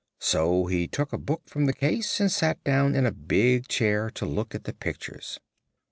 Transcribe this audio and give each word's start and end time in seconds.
So 0.19 0.65
he 0.65 0.87
took 0.87 1.13
a 1.13 1.17
book 1.19 1.43
from 1.45 1.67
the 1.67 1.73
case 1.73 2.19
and 2.19 2.31
sat 2.31 2.63
down 2.63 2.95
in 2.95 3.05
a 3.05 3.11
big 3.11 3.67
chair 3.67 4.09
to 4.15 4.25
look 4.25 4.55
at 4.55 4.63
the 4.63 4.73
pictures. 4.73 5.39